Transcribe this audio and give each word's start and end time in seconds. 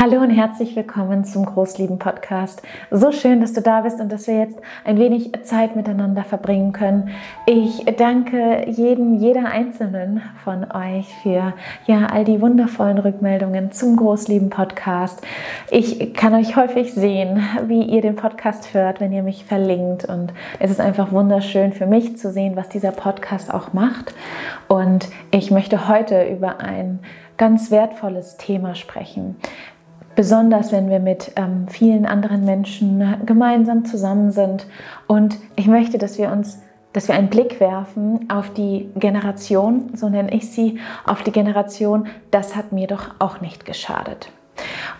Hallo 0.00 0.20
und 0.20 0.30
herzlich 0.30 0.76
willkommen 0.76 1.24
zum 1.24 1.44
Großlieben 1.44 1.98
Podcast. 1.98 2.62
So 2.92 3.10
schön, 3.10 3.40
dass 3.40 3.52
du 3.52 3.60
da 3.60 3.80
bist 3.80 3.98
und 3.98 4.12
dass 4.12 4.28
wir 4.28 4.38
jetzt 4.38 4.56
ein 4.84 4.96
wenig 4.96 5.32
Zeit 5.42 5.74
miteinander 5.74 6.22
verbringen 6.22 6.72
können. 6.72 7.10
Ich 7.46 7.84
danke 7.96 8.64
jedem, 8.68 9.16
jeder 9.16 9.46
einzelnen 9.46 10.22
von 10.44 10.70
euch 10.70 11.12
für 11.24 11.52
ja 11.86 12.06
all 12.12 12.24
die 12.24 12.40
wundervollen 12.40 12.98
Rückmeldungen 12.98 13.72
zum 13.72 13.96
Großlieben 13.96 14.50
Podcast. 14.50 15.20
Ich 15.68 16.14
kann 16.14 16.32
euch 16.32 16.54
häufig 16.54 16.94
sehen, 16.94 17.44
wie 17.66 17.82
ihr 17.82 18.00
den 18.00 18.14
Podcast 18.14 18.74
hört, 18.74 19.00
wenn 19.00 19.12
ihr 19.12 19.24
mich 19.24 19.46
verlinkt 19.46 20.04
und 20.04 20.32
es 20.60 20.70
ist 20.70 20.80
einfach 20.80 21.10
wunderschön 21.10 21.72
für 21.72 21.86
mich 21.86 22.16
zu 22.16 22.30
sehen, 22.30 22.54
was 22.54 22.68
dieser 22.68 22.92
Podcast 22.92 23.52
auch 23.52 23.72
macht. 23.72 24.14
Und 24.68 25.08
ich 25.32 25.50
möchte 25.50 25.88
heute 25.88 26.22
über 26.22 26.60
ein 26.60 27.00
ganz 27.36 27.72
wertvolles 27.72 28.36
Thema 28.36 28.76
sprechen 28.76 29.34
besonders 30.18 30.72
wenn 30.72 30.90
wir 30.90 30.98
mit 30.98 31.30
ähm, 31.36 31.68
vielen 31.68 32.04
anderen 32.04 32.44
Menschen 32.44 33.24
gemeinsam 33.24 33.84
zusammen 33.84 34.32
sind. 34.32 34.66
Und 35.06 35.38
ich 35.54 35.68
möchte, 35.68 35.96
dass 35.96 36.18
wir 36.18 36.32
uns, 36.32 36.60
dass 36.92 37.06
wir 37.06 37.14
einen 37.14 37.30
Blick 37.30 37.60
werfen 37.60 38.28
auf 38.28 38.52
die 38.52 38.90
Generation, 38.96 39.90
so 39.94 40.08
nenne 40.08 40.34
ich 40.34 40.50
sie, 40.50 40.80
auf 41.06 41.22
die 41.22 41.30
Generation, 41.30 42.08
das 42.32 42.56
hat 42.56 42.72
mir 42.72 42.88
doch 42.88 43.10
auch 43.20 43.40
nicht 43.40 43.64
geschadet. 43.64 44.32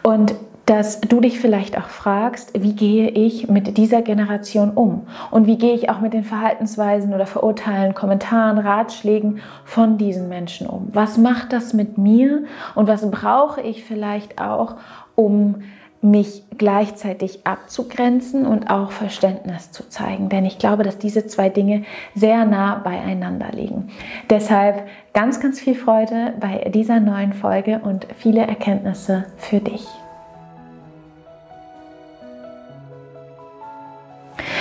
Und 0.04 0.36
dass 0.66 1.00
du 1.00 1.20
dich 1.20 1.40
vielleicht 1.40 1.78
auch 1.78 1.88
fragst, 1.88 2.50
wie 2.62 2.74
gehe 2.74 3.08
ich 3.08 3.48
mit 3.48 3.78
dieser 3.78 4.02
Generation 4.02 4.70
um? 4.70 5.06
Und 5.30 5.46
wie 5.46 5.56
gehe 5.56 5.74
ich 5.74 5.88
auch 5.88 6.00
mit 6.00 6.12
den 6.12 6.24
Verhaltensweisen 6.24 7.14
oder 7.14 7.24
Verurteilen, 7.24 7.94
Kommentaren, 7.94 8.58
Ratschlägen 8.58 9.40
von 9.64 9.96
diesen 9.96 10.28
Menschen 10.28 10.66
um? 10.66 10.90
Was 10.92 11.16
macht 11.16 11.54
das 11.54 11.72
mit 11.72 11.96
mir? 11.96 12.44
Und 12.74 12.86
was 12.86 13.10
brauche 13.10 13.62
ich 13.62 13.82
vielleicht 13.84 14.42
auch, 14.42 14.76
um 15.18 15.56
mich 16.00 16.44
gleichzeitig 16.56 17.44
abzugrenzen 17.44 18.46
und 18.46 18.70
auch 18.70 18.92
Verständnis 18.92 19.72
zu 19.72 19.88
zeigen. 19.88 20.28
Denn 20.28 20.44
ich 20.44 20.58
glaube, 20.58 20.84
dass 20.84 20.98
diese 20.98 21.26
zwei 21.26 21.48
Dinge 21.48 21.82
sehr 22.14 22.44
nah 22.44 22.76
beieinander 22.76 23.48
liegen. 23.50 23.90
Deshalb 24.30 24.86
ganz, 25.12 25.40
ganz 25.40 25.58
viel 25.58 25.74
Freude 25.74 26.34
bei 26.38 26.70
dieser 26.72 27.00
neuen 27.00 27.32
Folge 27.32 27.80
und 27.82 28.06
viele 28.16 28.42
Erkenntnisse 28.42 29.24
für 29.36 29.58
dich. 29.58 29.88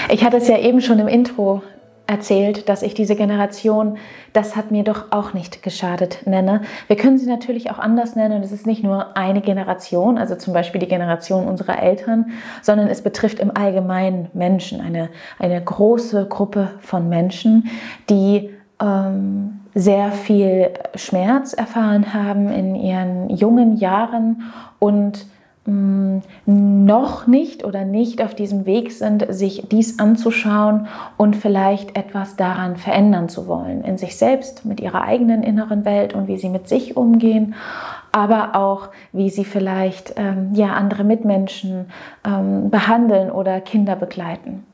Ich 0.10 0.24
hatte 0.24 0.38
es 0.38 0.48
ja 0.48 0.58
eben 0.58 0.82
schon 0.82 0.98
im 0.98 1.08
Intro 1.08 1.62
erzählt, 2.08 2.70
dass 2.70 2.82
ich 2.82 2.94
diese 2.94 3.16
Generation, 3.16 3.98
das 4.34 4.56
hat 4.56 4.72
mir 4.72 4.84
doch 4.84 5.12
auch 5.12 5.34
nicht 5.34 5.62
geschadet, 5.62 6.26
nenne. 6.26 6.62
Wir 6.88 6.96
können 6.96 7.18
sie 7.18 7.28
natürlich 7.28 7.70
auch 7.70 7.80
anders 7.80 8.16
nennen. 8.16 8.42
Es 8.42 8.52
ist 8.52 8.66
nicht 8.66 8.84
nur 8.84 9.18
eine 9.18 9.42
Generation, 9.42 10.18
also 10.18 10.36
zum 10.36 10.54
Beispiel 10.54 10.80
die 10.80 10.88
Generation 10.88 11.48
unserer 11.48 11.82
Eltern, 11.82 12.32
sondern 12.62 12.88
es 12.88 13.02
betrifft 13.02 13.40
im 13.40 13.56
Allgemeinen 13.56 14.30
Menschen, 14.34 14.82
eine, 14.82 15.10
eine 15.38 15.62
große 15.62 16.28
Gruppe 16.28 16.72
von 16.80 17.10
Menschen, 17.10 17.70
die 18.10 18.50
ähm, 18.82 19.60
sehr 19.76 20.12
viel 20.12 20.72
Schmerz 20.96 21.54
erfahren 21.54 22.14
haben 22.14 22.50
in 22.50 22.76
ihren 22.76 23.30
jungen 23.30 23.76
Jahren 23.76 24.44
und 24.80 25.28
noch 25.68 27.28
nicht 27.28 27.66
oder 27.66 27.84
nicht 27.84 28.22
auf 28.22 28.34
diesem 28.34 28.66
Weg 28.66 28.94
sind, 28.94 29.26
sich 29.30 29.68
dies 29.70 30.00
anzuschauen 30.00 30.88
und 31.18 31.36
vielleicht 31.36 31.98
etwas 31.98 32.38
daran 32.38 32.78
verändern 32.78 33.28
zu 33.28 33.48
wollen. 33.48 33.84
In 33.84 33.98
sich 33.98 34.16
selbst, 34.16 34.64
mit 34.64 34.80
ihrer 34.80 35.02
eigenen 35.02 35.44
inneren 35.44 35.84
Welt 35.84 36.14
und 36.14 36.30
wie 36.30 36.38
sie 36.38 36.48
mit 36.48 36.70
sich 36.70 36.96
umgehen, 36.96 37.56
aber 38.14 38.56
auch 38.56 38.90
wie 39.12 39.30
sie 39.30 39.44
vielleicht 39.44 40.14
ähm, 40.16 40.52
ja, 40.54 40.68
andere 40.68 41.04
Mitmenschen 41.04 41.88
ähm, 42.26 42.70
behandeln 42.70 43.30
oder 43.30 43.60
Kinder 43.60 43.98
begleiten. 43.98 44.66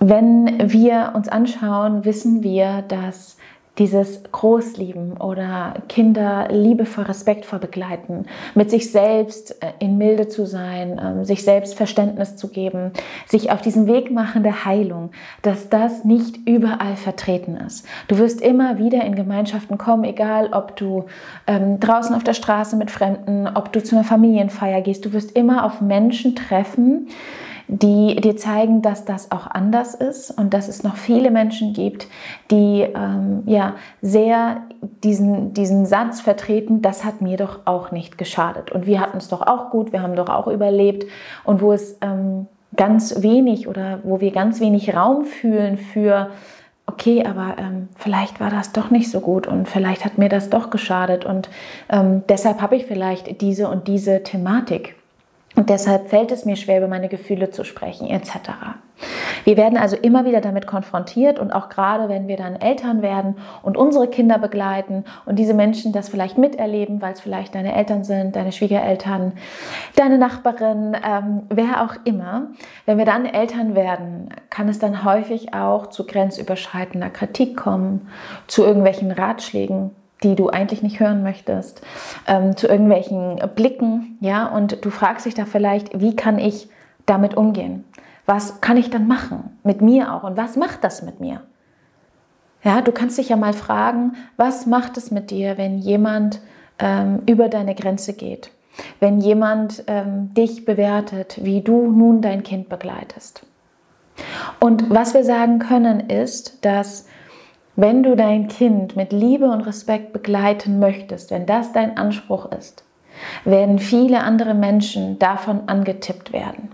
Wenn 0.00 0.72
wir 0.72 1.12
uns 1.14 1.28
anschauen, 1.28 2.06
wissen 2.06 2.42
wir, 2.42 2.82
dass 2.88 3.36
dieses 3.78 4.22
Großlieben 4.32 5.18
oder 5.18 5.74
Kinder 5.88 6.48
liebevoll, 6.50 7.04
respektvoll 7.04 7.58
begleiten, 7.58 8.26
mit 8.54 8.70
sich 8.70 8.90
selbst 8.90 9.62
äh, 9.62 9.72
in 9.78 9.98
Milde 9.98 10.28
zu 10.28 10.46
sein, 10.46 11.00
ähm, 11.02 11.24
sich 11.24 11.44
selbst 11.44 11.74
Verständnis 11.74 12.36
zu 12.36 12.48
geben, 12.48 12.92
sich 13.26 13.50
auf 13.50 13.60
diesen 13.60 13.86
Weg 13.86 14.10
machen 14.10 14.42
der 14.42 14.64
Heilung, 14.64 15.10
dass 15.42 15.68
das 15.68 16.04
nicht 16.04 16.48
überall 16.48 16.96
vertreten 16.96 17.56
ist. 17.56 17.86
Du 18.08 18.18
wirst 18.18 18.40
immer 18.40 18.78
wieder 18.78 19.04
in 19.04 19.14
Gemeinschaften 19.14 19.78
kommen, 19.78 20.04
egal 20.04 20.50
ob 20.52 20.76
du 20.76 21.04
ähm, 21.46 21.78
draußen 21.80 22.14
auf 22.14 22.24
der 22.24 22.34
Straße 22.34 22.76
mit 22.76 22.90
Fremden, 22.90 23.48
ob 23.54 23.72
du 23.72 23.82
zu 23.82 23.94
einer 23.94 24.04
Familienfeier 24.04 24.80
gehst, 24.80 25.04
du 25.04 25.12
wirst 25.12 25.32
immer 25.32 25.64
auf 25.64 25.80
Menschen 25.80 26.34
treffen, 26.34 27.08
die 27.68 28.16
dir 28.16 28.36
zeigen, 28.36 28.80
dass 28.80 29.04
das 29.04 29.30
auch 29.30 29.46
anders 29.46 29.94
ist 29.94 30.30
und 30.30 30.54
dass 30.54 30.68
es 30.68 30.82
noch 30.82 30.96
viele 30.96 31.30
Menschen 31.30 31.74
gibt, 31.74 32.08
die 32.50 32.80
ähm, 32.82 33.42
ja 33.44 33.74
sehr 34.00 34.62
diesen, 35.04 35.52
diesen 35.52 35.84
Satz 35.84 36.20
vertreten, 36.20 36.80
das 36.80 37.04
hat 37.04 37.20
mir 37.20 37.36
doch 37.36 37.60
auch 37.66 37.90
nicht 37.92 38.16
geschadet. 38.16 38.72
Und 38.72 38.86
wir 38.86 39.00
hatten 39.00 39.18
es 39.18 39.28
doch 39.28 39.42
auch 39.42 39.70
gut, 39.70 39.92
wir 39.92 40.02
haben 40.02 40.16
doch 40.16 40.30
auch 40.30 40.46
überlebt. 40.46 41.04
Und 41.44 41.60
wo 41.60 41.72
es 41.72 41.98
ähm, 42.00 42.46
ganz 42.74 43.22
wenig 43.22 43.68
oder 43.68 44.00
wo 44.02 44.20
wir 44.20 44.30
ganz 44.30 44.60
wenig 44.60 44.94
Raum 44.94 45.24
fühlen 45.24 45.76
für, 45.76 46.30
okay, 46.86 47.24
aber 47.26 47.56
ähm, 47.58 47.88
vielleicht 47.96 48.40
war 48.40 48.50
das 48.50 48.72
doch 48.72 48.90
nicht 48.90 49.10
so 49.10 49.20
gut 49.20 49.46
und 49.46 49.68
vielleicht 49.68 50.04
hat 50.04 50.16
mir 50.16 50.28
das 50.28 50.48
doch 50.48 50.70
geschadet 50.70 51.24
und 51.24 51.50
ähm, 51.90 52.22
deshalb 52.28 52.62
habe 52.62 52.76
ich 52.76 52.86
vielleicht 52.86 53.40
diese 53.40 53.68
und 53.68 53.88
diese 53.88 54.22
Thematik. 54.22 54.97
Und 55.58 55.70
deshalb 55.70 56.08
fällt 56.08 56.30
es 56.30 56.44
mir 56.44 56.54
schwer, 56.54 56.78
über 56.78 56.86
meine 56.86 57.08
Gefühle 57.08 57.50
zu 57.50 57.64
sprechen, 57.64 58.08
etc. 58.08 58.50
Wir 59.42 59.56
werden 59.56 59.76
also 59.76 59.96
immer 59.96 60.24
wieder 60.24 60.40
damit 60.40 60.68
konfrontiert 60.68 61.40
und 61.40 61.50
auch 61.50 61.68
gerade, 61.68 62.08
wenn 62.08 62.28
wir 62.28 62.36
dann 62.36 62.54
Eltern 62.54 63.02
werden 63.02 63.34
und 63.64 63.76
unsere 63.76 64.06
Kinder 64.06 64.38
begleiten 64.38 65.04
und 65.26 65.36
diese 65.36 65.54
Menschen 65.54 65.92
das 65.92 66.10
vielleicht 66.10 66.38
miterleben, 66.38 67.02
weil 67.02 67.14
es 67.14 67.20
vielleicht 67.20 67.56
deine 67.56 67.74
Eltern 67.74 68.04
sind, 68.04 68.36
deine 68.36 68.52
Schwiegereltern, 68.52 69.32
deine 69.96 70.16
Nachbarin, 70.16 70.96
ähm, 71.04 71.42
wer 71.48 71.82
auch 71.82 71.96
immer. 72.04 72.50
Wenn 72.86 72.98
wir 72.98 73.04
dann 73.04 73.26
Eltern 73.26 73.74
werden, 73.74 74.28
kann 74.50 74.68
es 74.68 74.78
dann 74.78 75.02
häufig 75.02 75.54
auch 75.54 75.88
zu 75.88 76.06
grenzüberschreitender 76.06 77.10
Kritik 77.10 77.56
kommen, 77.56 78.06
zu 78.46 78.64
irgendwelchen 78.64 79.10
Ratschlägen, 79.10 79.90
die 80.22 80.34
du 80.34 80.48
eigentlich 80.48 80.82
nicht 80.82 81.00
hören 81.00 81.22
möchtest, 81.22 81.82
ähm, 82.26 82.56
zu 82.56 82.66
irgendwelchen 82.66 83.40
Blicken, 83.54 84.18
ja, 84.20 84.46
und 84.46 84.84
du 84.84 84.90
fragst 84.90 85.26
dich 85.26 85.34
da 85.34 85.44
vielleicht, 85.44 86.00
wie 86.00 86.16
kann 86.16 86.38
ich 86.38 86.68
damit 87.06 87.36
umgehen? 87.36 87.84
Was 88.26 88.60
kann 88.60 88.76
ich 88.76 88.90
dann 88.90 89.06
machen? 89.06 89.58
Mit 89.62 89.80
mir 89.80 90.12
auch. 90.12 90.22
Und 90.22 90.36
was 90.36 90.56
macht 90.56 90.84
das 90.84 91.02
mit 91.02 91.20
mir? 91.20 91.40
Ja, 92.62 92.82
du 92.82 92.92
kannst 92.92 93.16
dich 93.16 93.30
ja 93.30 93.36
mal 93.36 93.52
fragen, 93.52 94.16
was 94.36 94.66
macht 94.66 94.96
es 94.96 95.10
mit 95.10 95.30
dir, 95.30 95.56
wenn 95.56 95.78
jemand 95.78 96.40
ähm, 96.78 97.22
über 97.26 97.48
deine 97.48 97.74
Grenze 97.74 98.12
geht? 98.12 98.50
Wenn 99.00 99.20
jemand 99.20 99.84
ähm, 99.86 100.34
dich 100.34 100.64
bewertet, 100.64 101.38
wie 101.42 101.62
du 101.62 101.90
nun 101.90 102.20
dein 102.20 102.42
Kind 102.42 102.68
begleitest? 102.68 103.46
Und 104.60 104.90
was 104.90 105.14
wir 105.14 105.24
sagen 105.24 105.58
können 105.60 106.10
ist, 106.10 106.64
dass 106.64 107.06
wenn 107.78 108.02
du 108.02 108.16
dein 108.16 108.48
Kind 108.48 108.96
mit 108.96 109.12
Liebe 109.12 109.44
und 109.44 109.60
Respekt 109.60 110.12
begleiten 110.12 110.80
möchtest, 110.80 111.30
wenn 111.30 111.46
das 111.46 111.72
dein 111.72 111.96
Anspruch 111.96 112.50
ist, 112.50 112.82
werden 113.44 113.78
viele 113.78 114.20
andere 114.24 114.52
Menschen 114.52 115.20
davon 115.20 115.60
angetippt 115.68 116.32
werden. 116.32 116.72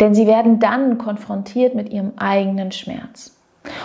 Denn 0.00 0.16
sie 0.16 0.26
werden 0.26 0.58
dann 0.58 0.98
konfrontiert 0.98 1.76
mit 1.76 1.90
ihrem 1.90 2.14
eigenen 2.16 2.72
Schmerz. 2.72 3.36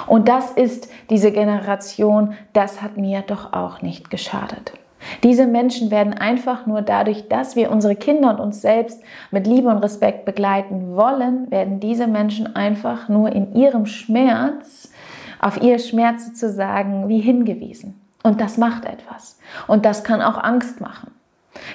Und 0.08 0.28
das 0.28 0.50
ist 0.50 0.90
diese 1.12 1.32
Generation, 1.32 2.34
das 2.54 2.82
hat 2.82 2.98
mir 2.98 3.22
doch 3.22 3.53
auch 3.53 3.84
nicht 3.84 4.09
geschadet. 4.09 4.74
Diese 5.22 5.46
Menschen 5.46 5.91
werden 5.91 6.16
einfach 6.16 6.66
nur 6.66 6.82
dadurch, 6.82 7.28
dass 7.28 7.56
wir 7.56 7.70
unsere 7.70 7.96
Kinder 7.96 8.32
und 8.32 8.40
uns 8.40 8.62
selbst 8.62 9.03
mit 9.29 9.46
Liebe 9.46 9.70
und 9.70 9.78
Respekt 9.78 10.26
begleiten 10.26 10.96
wollen, 10.96 11.52
werden 11.52 11.79
diese 11.79 12.08
Menschen 12.08 12.56
einfach 12.56 13.08
nur 13.08 13.32
in 13.32 13.53
ihrem 13.53 13.86
Schmerz 13.86 14.92
auf 15.43 15.61
ihr 15.61 15.79
Schmerz 15.79 16.25
sozusagen 16.25 17.07
wie 17.09 17.19
hingewiesen. 17.19 17.99
Und 18.23 18.40
das 18.40 18.57
macht 18.57 18.85
etwas. 18.85 19.37
Und 19.67 19.85
das 19.85 20.03
kann 20.03 20.22
auch 20.22 20.41
Angst 20.41 20.79
machen. 20.79 21.11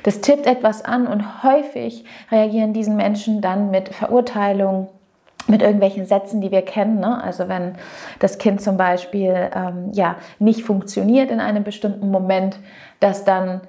Das 0.03 0.21
tippt 0.21 0.47
etwas 0.47 0.85
an 0.85 1.07
und 1.07 1.43
häufig 1.43 2.05
reagieren 2.33 2.73
diesen 2.73 2.97
Menschen 2.97 3.41
dann 3.41 3.71
mit 3.71 3.91
Verurteilung, 3.91 4.89
mit 5.47 5.63
irgendwelchen 5.63 6.05
Sätzen, 6.07 6.41
die 6.41 6.51
wir 6.51 6.63
kennen. 6.63 7.01
Ne? 7.01 7.23
Also 7.23 7.49
wenn 7.49 7.75
das 8.19 8.39
Kind 8.39 8.61
zum 8.61 8.77
Beispiel 8.77 9.51
ähm, 9.55 9.91
ja, 9.93 10.17
nicht 10.39 10.65
funktioniert 10.65 11.31
in 11.31 11.41
einem 11.41 11.65
bestimmten 11.65 12.11
Moment, 12.11 12.59
dass 13.01 13.25
dann 13.25 13.61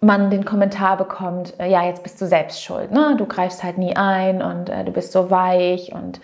man 0.00 0.30
den 0.30 0.44
Kommentar 0.44 0.96
bekommt, 0.96 1.58
äh, 1.58 1.70
ja, 1.70 1.84
jetzt 1.84 2.02
bist 2.02 2.20
du 2.20 2.26
selbst 2.26 2.62
schuld. 2.62 2.90
Ne? 2.90 3.14
Du 3.16 3.26
greifst 3.26 3.62
halt 3.64 3.78
nie 3.78 3.96
ein 3.96 4.42
und 4.42 4.68
äh, 4.68 4.84
du 4.84 4.92
bist 4.92 5.12
so 5.12 5.30
weich 5.30 5.92
und 5.94 6.20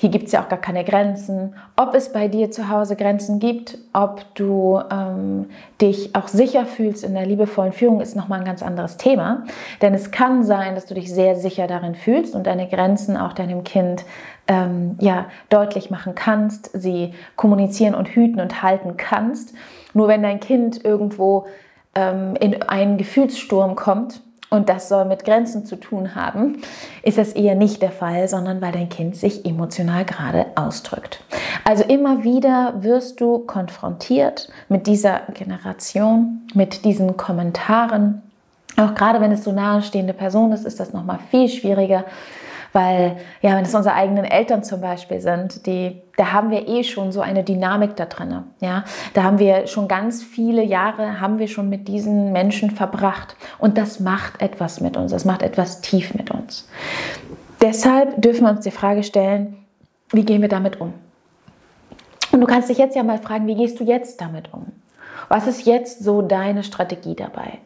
hier 0.00 0.08
gibt 0.08 0.28
es 0.28 0.32
ja 0.32 0.42
auch 0.42 0.48
gar 0.48 0.58
keine 0.58 0.82
Grenzen. 0.82 1.54
Ob 1.76 1.94
es 1.94 2.10
bei 2.10 2.26
dir 2.26 2.50
zu 2.50 2.70
Hause 2.70 2.96
Grenzen 2.96 3.38
gibt, 3.38 3.76
ob 3.92 4.24
du 4.34 4.80
ähm, 4.90 5.50
dich 5.78 6.16
auch 6.16 6.26
sicher 6.26 6.64
fühlst 6.64 7.04
in 7.04 7.12
der 7.12 7.26
liebevollen 7.26 7.74
Führung, 7.74 8.00
ist 8.00 8.16
nochmal 8.16 8.38
ein 8.38 8.46
ganz 8.46 8.62
anderes 8.62 8.96
Thema. 8.96 9.44
Denn 9.82 9.92
es 9.92 10.10
kann 10.10 10.42
sein, 10.42 10.74
dass 10.74 10.86
du 10.86 10.94
dich 10.94 11.12
sehr 11.12 11.36
sicher 11.36 11.66
darin 11.66 11.94
fühlst 11.94 12.34
und 12.34 12.46
deine 12.46 12.66
Grenzen 12.66 13.18
auch 13.18 13.34
deinem 13.34 13.62
Kind 13.62 14.06
ähm, 14.48 14.96
ja, 15.00 15.26
deutlich 15.50 15.90
machen 15.90 16.14
kannst, 16.14 16.70
sie 16.72 17.12
kommunizieren 17.36 17.94
und 17.94 18.08
hüten 18.08 18.40
und 18.40 18.62
halten 18.62 18.96
kannst. 18.96 19.52
Nur 19.92 20.08
wenn 20.08 20.22
dein 20.22 20.40
Kind 20.40 20.82
irgendwo 20.82 21.44
ähm, 21.94 22.36
in 22.40 22.62
einen 22.62 22.96
Gefühlssturm 22.96 23.76
kommt, 23.76 24.22
und 24.50 24.68
das 24.68 24.88
soll 24.88 25.04
mit 25.04 25.24
Grenzen 25.24 25.64
zu 25.64 25.76
tun 25.76 26.16
haben, 26.16 26.60
ist 27.02 27.18
das 27.18 27.32
eher 27.32 27.54
nicht 27.54 27.80
der 27.82 27.92
Fall, 27.92 28.26
sondern 28.28 28.60
weil 28.60 28.72
dein 28.72 28.88
Kind 28.88 29.16
sich 29.16 29.46
emotional 29.46 30.04
gerade 30.04 30.46
ausdrückt. 30.56 31.22
Also 31.64 31.84
immer 31.84 32.24
wieder 32.24 32.74
wirst 32.82 33.20
du 33.20 33.38
konfrontiert 33.38 34.48
mit 34.68 34.88
dieser 34.88 35.20
Generation, 35.34 36.42
mit 36.52 36.84
diesen 36.84 37.16
Kommentaren. 37.16 38.22
Auch 38.76 38.94
gerade 38.94 39.20
wenn 39.20 39.32
es 39.32 39.44
so 39.44 39.52
nahestehende 39.52 40.14
Person 40.14 40.52
ist, 40.52 40.66
ist 40.66 40.80
das 40.80 40.92
nochmal 40.92 41.20
viel 41.30 41.48
schwieriger, 41.48 42.04
weil, 42.72 43.16
ja, 43.42 43.56
wenn 43.56 43.64
es 43.64 43.74
unsere 43.74 43.94
eigenen 43.94 44.24
Eltern 44.24 44.62
zum 44.62 44.80
Beispiel 44.80 45.20
sind, 45.20 45.66
die, 45.66 46.00
da 46.16 46.32
haben 46.32 46.50
wir 46.50 46.68
eh 46.68 46.84
schon 46.84 47.12
so 47.12 47.20
eine 47.20 47.42
Dynamik 47.42 47.96
da 47.96 48.06
drin. 48.06 48.44
Ja? 48.60 48.84
Da 49.14 49.22
haben 49.22 49.38
wir 49.38 49.66
schon 49.66 49.88
ganz 49.88 50.22
viele 50.22 50.62
Jahre, 50.62 51.20
haben 51.20 51.38
wir 51.38 51.48
schon 51.48 51.68
mit 51.68 51.88
diesen 51.88 52.32
Menschen 52.32 52.70
verbracht. 52.70 53.36
Und 53.58 53.76
das 53.78 54.00
macht 54.00 54.40
etwas 54.40 54.80
mit 54.80 54.96
uns, 54.96 55.10
das 55.10 55.24
macht 55.24 55.42
etwas 55.42 55.80
tief 55.80 56.14
mit 56.14 56.30
uns. 56.30 56.68
Deshalb 57.60 58.20
dürfen 58.22 58.44
wir 58.44 58.50
uns 58.50 58.60
die 58.60 58.70
Frage 58.70 59.02
stellen, 59.02 59.56
wie 60.12 60.24
gehen 60.24 60.42
wir 60.42 60.48
damit 60.48 60.80
um? 60.80 60.94
Und 62.32 62.40
du 62.40 62.46
kannst 62.46 62.68
dich 62.68 62.78
jetzt 62.78 62.96
ja 62.96 63.02
mal 63.02 63.18
fragen, 63.18 63.46
wie 63.46 63.56
gehst 63.56 63.80
du 63.80 63.84
jetzt 63.84 64.20
damit 64.20 64.52
um? 64.52 64.66
Was 65.28 65.46
ist 65.46 65.66
jetzt 65.66 66.02
so 66.02 66.22
deine 66.22 66.62
Strategie 66.62 67.14
dabei? 67.14 67.58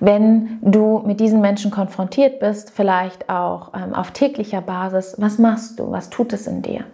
Wenn 0.00 0.58
du 0.62 1.02
mit 1.04 1.20
diesen 1.20 1.40
Menschen 1.40 1.70
konfrontiert 1.70 2.40
bist, 2.40 2.70
vielleicht 2.70 3.28
auch 3.28 3.72
ähm, 3.74 3.94
auf 3.94 4.10
täglicher 4.12 4.62
Basis, 4.62 5.14
was 5.18 5.38
machst 5.38 5.78
du? 5.78 5.90
Was 5.90 6.10
tut 6.10 6.32
es 6.32 6.46
in 6.46 6.62
dir? 6.62 6.84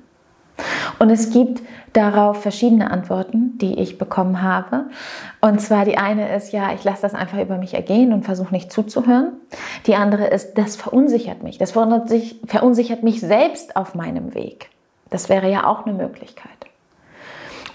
Und 0.98 1.10
es 1.10 1.30
gibt 1.30 1.62
darauf 1.92 2.42
verschiedene 2.42 2.90
Antworten, 2.90 3.58
die 3.58 3.78
ich 3.78 3.98
bekommen 3.98 4.42
habe. 4.42 4.86
Und 5.40 5.60
zwar 5.60 5.84
die 5.84 5.98
eine 5.98 6.34
ist, 6.34 6.52
ja, 6.52 6.72
ich 6.72 6.82
lasse 6.84 7.02
das 7.02 7.14
einfach 7.14 7.38
über 7.38 7.58
mich 7.58 7.74
ergehen 7.74 8.12
und 8.12 8.24
versuche 8.24 8.52
nicht 8.52 8.72
zuzuhören. 8.72 9.34
Die 9.86 9.94
andere 9.94 10.26
ist, 10.26 10.54
das 10.54 10.76
verunsichert 10.76 11.42
mich. 11.42 11.58
Das 11.58 11.72
verunsichert 11.72 13.02
mich 13.02 13.20
selbst 13.20 13.76
auf 13.76 13.94
meinem 13.94 14.34
Weg. 14.34 14.70
Das 15.10 15.28
wäre 15.28 15.50
ja 15.50 15.66
auch 15.66 15.86
eine 15.86 15.94
Möglichkeit. 15.94 16.65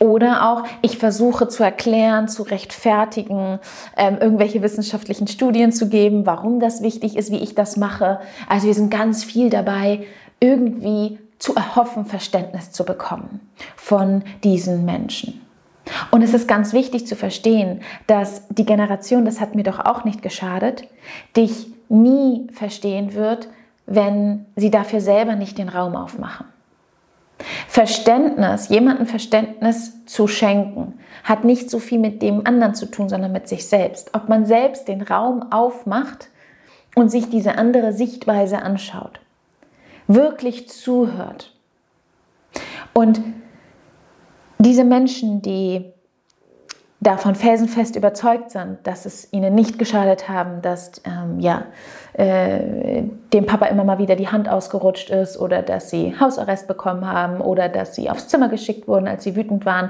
Oder 0.01 0.49
auch, 0.49 0.63
ich 0.81 0.97
versuche 0.97 1.47
zu 1.47 1.63
erklären, 1.63 2.27
zu 2.27 2.41
rechtfertigen, 2.41 3.59
ähm, 3.95 4.17
irgendwelche 4.19 4.63
wissenschaftlichen 4.63 5.27
Studien 5.27 5.71
zu 5.71 5.89
geben, 5.89 6.25
warum 6.25 6.59
das 6.59 6.81
wichtig 6.81 7.15
ist, 7.15 7.31
wie 7.31 7.37
ich 7.37 7.53
das 7.53 7.77
mache. 7.77 8.19
Also 8.49 8.65
wir 8.65 8.73
sind 8.73 8.89
ganz 8.89 9.23
viel 9.23 9.51
dabei, 9.51 10.07
irgendwie 10.39 11.19
zu 11.37 11.53
erhoffen, 11.53 12.05
Verständnis 12.05 12.71
zu 12.71 12.83
bekommen 12.83 13.41
von 13.75 14.23
diesen 14.43 14.85
Menschen. 14.85 15.39
Und 16.09 16.23
es 16.23 16.33
ist 16.33 16.47
ganz 16.47 16.73
wichtig 16.73 17.05
zu 17.05 17.15
verstehen, 17.15 17.81
dass 18.07 18.47
die 18.49 18.65
Generation, 18.65 19.23
das 19.23 19.39
hat 19.39 19.53
mir 19.53 19.63
doch 19.63 19.77
auch 19.77 20.03
nicht 20.03 20.23
geschadet, 20.23 20.87
dich 21.37 21.67
nie 21.89 22.47
verstehen 22.53 23.13
wird, 23.13 23.49
wenn 23.85 24.47
sie 24.55 24.71
dafür 24.71 24.99
selber 24.99 25.35
nicht 25.35 25.59
den 25.59 25.69
Raum 25.69 25.95
aufmachen. 25.95 26.47
Verständnis, 27.67 28.69
jemandem 28.69 29.05
Verständnis 29.05 30.05
zu 30.05 30.27
schenken, 30.27 30.99
hat 31.23 31.43
nicht 31.43 31.69
so 31.69 31.79
viel 31.79 31.99
mit 31.99 32.21
dem 32.21 32.45
anderen 32.45 32.75
zu 32.75 32.85
tun, 32.85 33.09
sondern 33.09 33.31
mit 33.31 33.47
sich 33.47 33.67
selbst. 33.67 34.11
Ob 34.13 34.29
man 34.29 34.45
selbst 34.45 34.87
den 34.87 35.01
Raum 35.01 35.51
aufmacht 35.51 36.29
und 36.95 37.09
sich 37.09 37.29
diese 37.29 37.57
andere 37.57 37.93
Sichtweise 37.93 38.61
anschaut, 38.61 39.19
wirklich 40.07 40.69
zuhört. 40.69 41.53
Und 42.93 43.21
diese 44.59 44.83
Menschen, 44.83 45.41
die 45.41 45.93
davon 47.01 47.33
felsenfest 47.33 47.95
überzeugt 47.95 48.51
sind, 48.51 48.77
dass 48.83 49.05
es 49.05 49.33
ihnen 49.33 49.55
nicht 49.55 49.79
geschadet 49.79 50.29
haben, 50.29 50.61
dass 50.61 51.01
ähm, 51.03 51.39
ja, 51.39 51.65
äh, 52.13 53.03
dem 53.33 53.45
Papa 53.47 53.65
immer 53.65 53.83
mal 53.83 53.97
wieder 53.97 54.15
die 54.15 54.27
Hand 54.27 54.47
ausgerutscht 54.47 55.09
ist 55.09 55.37
oder 55.37 55.63
dass 55.63 55.89
sie 55.89 56.13
Hausarrest 56.19 56.67
bekommen 56.67 57.11
haben 57.11 57.41
oder 57.41 57.69
dass 57.69 57.95
sie 57.95 58.09
aufs 58.09 58.27
Zimmer 58.27 58.49
geschickt 58.49 58.87
wurden, 58.87 59.07
als 59.07 59.23
sie 59.23 59.35
wütend 59.35 59.65
waren. 59.65 59.89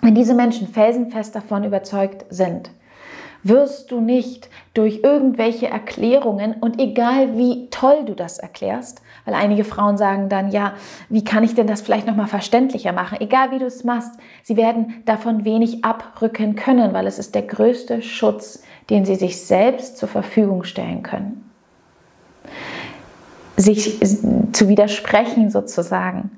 Wenn 0.00 0.16
diese 0.16 0.34
Menschen 0.34 0.66
felsenfest 0.66 1.34
davon 1.36 1.62
überzeugt 1.62 2.26
sind, 2.28 2.70
wirst 3.42 3.90
du 3.90 4.00
nicht 4.00 4.48
durch 4.74 5.00
irgendwelche 5.02 5.68
Erklärungen 5.68 6.54
und 6.60 6.80
egal 6.80 7.36
wie 7.36 7.68
toll 7.70 8.04
du 8.04 8.14
das 8.14 8.38
erklärst, 8.38 9.02
weil 9.24 9.34
einige 9.34 9.64
Frauen 9.64 9.96
sagen 9.96 10.28
dann, 10.28 10.50
ja, 10.50 10.74
wie 11.08 11.24
kann 11.24 11.44
ich 11.44 11.54
denn 11.54 11.66
das 11.66 11.82
vielleicht 11.82 12.06
nochmal 12.06 12.28
verständlicher 12.28 12.92
machen? 12.92 13.18
Egal 13.20 13.50
wie 13.50 13.58
du 13.58 13.66
es 13.66 13.84
machst, 13.84 14.12
sie 14.42 14.56
werden 14.56 15.02
davon 15.04 15.44
wenig 15.44 15.84
abrücken 15.84 16.56
können, 16.56 16.92
weil 16.92 17.06
es 17.06 17.18
ist 17.18 17.34
der 17.34 17.42
größte 17.42 18.02
Schutz, 18.02 18.62
den 18.90 19.04
sie 19.04 19.16
sich 19.16 19.40
selbst 19.40 19.96
zur 19.96 20.08
Verfügung 20.08 20.64
stellen 20.64 21.02
können. 21.02 21.50
Sich 23.56 24.00
zu 24.52 24.68
widersprechen 24.68 25.50
sozusagen 25.50 26.30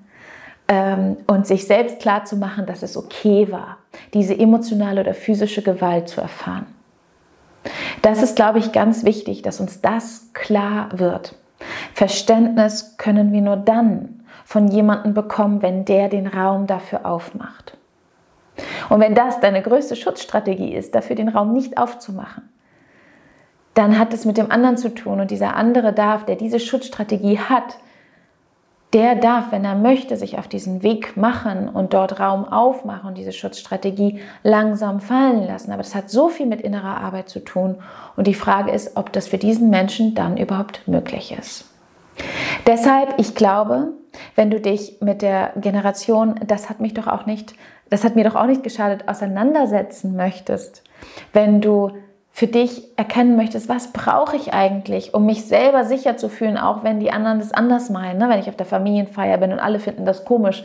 ähm, 0.69 1.17
und 1.27 1.47
sich 1.47 1.67
selbst 1.67 2.01
klar 2.01 2.25
zu 2.25 2.37
machen, 2.37 2.67
dass 2.67 2.83
es 2.83 2.97
okay 2.97 3.51
war, 3.51 3.79
diese 4.12 4.39
emotionale 4.39 5.01
oder 5.01 5.15
physische 5.15 5.62
Gewalt 5.62 6.09
zu 6.09 6.21
erfahren. 6.21 6.67
Das 8.02 8.22
ist, 8.22 8.37
glaube 8.37 8.58
ich, 8.58 8.72
ganz 8.72 9.05
wichtig, 9.05 9.43
dass 9.43 9.61
uns 9.61 9.81
das 9.81 10.31
klar 10.32 10.88
wird. 10.93 11.37
Verständnis 11.94 12.96
können 12.99 13.32
wir 13.32 13.40
nur 13.40 13.56
dann 13.56 14.25
von 14.44 14.69
jemandem 14.69 15.14
bekommen, 15.14 15.62
wenn 15.62 15.84
der 15.84 16.08
den 16.08 16.26
Raum 16.26 16.66
dafür 16.66 17.06
aufmacht. 17.06 17.76
Und 18.88 19.00
wenn 19.00 19.14
das 19.14 19.40
deine 19.40 19.62
größte 19.62 19.96
Schutzstrategie 19.96 20.75
ist, 20.75 20.94
dafür 20.94 21.16
den 21.16 21.28
Raum 21.28 21.52
nicht 21.52 21.78
aufzumachen, 21.78 22.49
dann 23.72 23.99
hat 23.99 24.14
es 24.14 24.25
mit 24.25 24.37
dem 24.37 24.50
anderen 24.50 24.76
zu 24.76 24.94
tun 24.94 25.20
und 25.20 25.31
dieser 25.31 25.56
andere 25.56 25.93
darf, 25.93 26.25
der 26.25 26.37
diese 26.37 26.60
Schutzstrategie 26.60 27.38
hat, 27.38 27.78
der 28.94 29.17
darf, 29.17 29.50
wenn 29.50 29.64
er 29.64 29.75
möchte, 29.75 30.17
sich 30.17 30.38
auf 30.38 30.46
diesen 30.46 30.85
Weg 30.85 31.17
machen 31.17 31.69
und 31.69 31.93
dort 31.93 32.20
Raum 32.20 32.44
aufmachen 32.46 33.08
und 33.08 33.19
diese 33.19 33.32
Schutzstrategie 33.32 34.20
langsam 34.44 35.00
fallen 35.00 35.46
lassen. 35.46 35.73
Aber 35.73 35.82
das 35.82 35.96
hat 35.96 36.11
so 36.11 36.29
viel 36.29 36.46
mit 36.46 36.61
innerer 36.61 37.01
Arbeit 37.01 37.29
zu 37.29 37.41
tun. 37.41 37.77
Und 38.17 38.29
die 38.29 38.34
Frage 38.34 38.70
ist, 38.70 38.96
ob 38.96 39.13
das 39.13 39.27
für 39.27 39.39
diesen 39.39 39.69
Menschen 39.69 40.15
dann 40.15 40.36
überhaupt 40.36 40.86
möglich 40.86 41.36
ist. 41.36 41.69
Deshalb, 42.69 43.15
ich 43.19 43.34
glaube, 43.34 43.89
wenn 44.36 44.51
du 44.51 44.60
dich 44.60 44.98
mit 45.01 45.22
der 45.22 45.53
Generation, 45.56 46.36
das 46.46 46.70
hat 46.70 46.81
mich 46.81 46.94
doch 46.94 47.08
auch 47.08 47.27
nicht, 47.27 47.55
das 47.91 48.05
hat 48.05 48.15
mir 48.15 48.24
doch 48.24 48.36
auch 48.36 48.46
nicht 48.46 48.63
geschadet, 48.63 49.08
auseinandersetzen 49.08 50.15
möchtest, 50.15 50.84
wenn 51.32 51.60
du 51.60 51.91
für 52.36 52.48
dich 52.48 52.82
erkennen 52.96 53.36
möchtest, 53.36 53.69
was 53.69 53.93
brauche 53.93 54.34
ich 54.34 54.53
eigentlich, 54.53 55.14
um 55.14 55.24
mich 55.24 55.44
selber 55.44 55.84
sicher 55.84 56.17
zu 56.17 56.29
fühlen, 56.29 56.58
auch 56.58 56.82
wenn 56.82 56.98
die 56.98 57.12
anderen 57.12 57.38
das 57.38 57.53
anders 57.53 57.91
meinen. 57.91 58.19
Ne? 58.19 58.29
Wenn 58.29 58.41
ich 58.41 58.48
auf 58.48 58.56
der 58.56 58.67
Familienfeier 58.67 59.38
bin 59.38 59.53
und 59.53 59.60
alle 59.60 59.79
finden 59.79 60.05
das 60.05 60.24
komisch, 60.24 60.64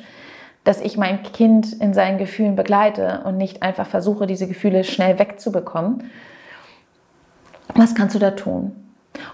dass 0.63 0.81
ich 0.81 0.97
mein 0.97 1.21
Kind 1.21 1.71
in 1.73 1.93
seinen 1.93 2.17
Gefühlen 2.17 2.55
begleite 2.55 3.21
und 3.23 3.37
nicht 3.37 3.61
einfach 3.61 3.85
versuche, 3.85 4.25
diese 4.25 4.47
Gefühle 4.47 4.83
schnell 4.83 5.19
wegzubekommen. 5.19 6.09
Was 7.75 7.93
kannst 7.93 8.15
du 8.15 8.19
da 8.19 8.31
tun? 8.31 8.75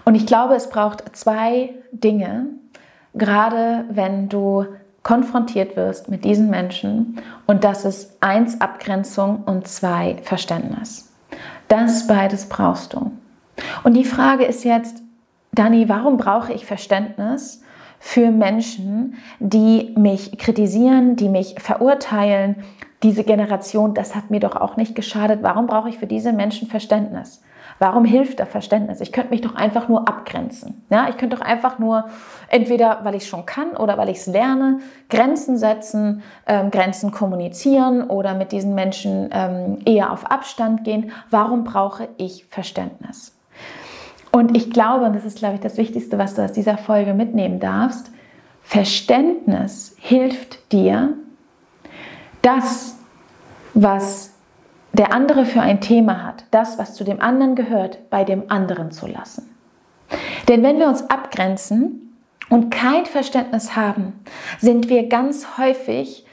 Und 0.04 0.14
ich 0.14 0.26
glaube, 0.26 0.56
es 0.56 0.68
braucht 0.68 1.16
zwei 1.16 1.70
Dinge, 1.90 2.48
gerade 3.14 3.86
wenn 3.88 4.28
du 4.28 4.66
konfrontiert 5.02 5.74
wirst 5.74 6.10
mit 6.10 6.22
diesen 6.26 6.50
Menschen. 6.50 7.18
Und 7.46 7.64
das 7.64 7.86
ist 7.86 8.18
eins 8.20 8.60
Abgrenzung 8.60 9.42
und 9.46 9.66
zwei 9.66 10.18
Verständnis. 10.22 11.05
Das 11.68 12.06
beides 12.06 12.48
brauchst 12.48 12.94
du. 12.94 13.12
Und 13.82 13.94
die 13.94 14.04
Frage 14.04 14.44
ist 14.44 14.64
jetzt, 14.64 15.02
Dani, 15.52 15.88
warum 15.88 16.16
brauche 16.16 16.52
ich 16.52 16.66
Verständnis 16.66 17.62
für 17.98 18.30
Menschen, 18.30 19.14
die 19.38 19.94
mich 19.96 20.38
kritisieren, 20.38 21.16
die 21.16 21.28
mich 21.28 21.56
verurteilen? 21.58 22.56
Diese 23.02 23.24
Generation, 23.24 23.94
das 23.94 24.14
hat 24.14 24.30
mir 24.30 24.40
doch 24.40 24.56
auch 24.56 24.76
nicht 24.76 24.94
geschadet. 24.94 25.40
Warum 25.42 25.66
brauche 25.66 25.88
ich 25.88 25.98
für 25.98 26.06
diese 26.06 26.32
Menschen 26.32 26.68
Verständnis? 26.68 27.42
Warum 27.78 28.04
hilft 28.04 28.40
da 28.40 28.46
Verständnis? 28.46 29.00
Ich 29.00 29.12
könnte 29.12 29.30
mich 29.30 29.42
doch 29.42 29.54
einfach 29.54 29.88
nur 29.88 30.08
abgrenzen. 30.08 30.84
Ja, 30.88 31.08
ich 31.10 31.18
könnte 31.18 31.36
doch 31.36 31.44
einfach 31.44 31.78
nur, 31.78 32.06
entweder 32.48 33.00
weil 33.02 33.14
ich 33.14 33.24
es 33.24 33.28
schon 33.28 33.44
kann 33.44 33.76
oder 33.76 33.98
weil 33.98 34.08
ich 34.08 34.18
es 34.18 34.26
lerne, 34.26 34.80
Grenzen 35.10 35.58
setzen, 35.58 36.22
ähm, 36.46 36.70
Grenzen 36.70 37.10
kommunizieren 37.10 38.04
oder 38.04 38.34
mit 38.34 38.52
diesen 38.52 38.74
Menschen 38.74 39.28
ähm, 39.32 39.78
eher 39.84 40.12
auf 40.12 40.30
Abstand 40.30 40.84
gehen. 40.84 41.12
Warum 41.30 41.64
brauche 41.64 42.08
ich 42.16 42.46
Verständnis? 42.46 43.36
Und 44.32 44.56
ich 44.56 44.70
glaube, 44.70 45.06
und 45.06 45.14
das 45.14 45.24
ist, 45.24 45.38
glaube 45.38 45.56
ich, 45.56 45.60
das 45.60 45.76
Wichtigste, 45.76 46.18
was 46.18 46.34
du 46.34 46.42
aus 46.42 46.52
dieser 46.52 46.78
Folge 46.78 47.14
mitnehmen 47.14 47.60
darfst, 47.60 48.10
Verständnis 48.62 49.94
hilft 49.98 50.72
dir, 50.72 51.14
das, 52.42 52.96
was 53.74 54.35
der 54.96 55.12
andere 55.12 55.44
für 55.44 55.60
ein 55.60 55.80
Thema 55.80 56.22
hat, 56.22 56.44
das, 56.50 56.78
was 56.78 56.94
zu 56.94 57.04
dem 57.04 57.20
anderen 57.20 57.54
gehört, 57.54 58.08
bei 58.10 58.24
dem 58.24 58.50
anderen 58.50 58.90
zu 58.90 59.06
lassen. 59.06 59.54
Denn 60.48 60.62
wenn 60.62 60.78
wir 60.78 60.88
uns 60.88 61.10
abgrenzen 61.10 62.16
und 62.48 62.70
kein 62.70 63.06
Verständnis 63.06 63.76
haben, 63.76 64.24
sind 64.58 64.88
wir 64.88 65.08
ganz 65.08 65.58
häufig 65.58 66.24